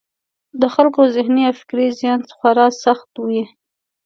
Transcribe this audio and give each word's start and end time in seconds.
د 0.61 0.63
خلکو 0.75 1.01
ذهني 1.15 1.41
او 1.49 1.53
فکري 1.59 1.87
زیان 1.99 2.19
خورا 2.35 2.67
سخت 2.83 3.09
وي. 3.27 3.43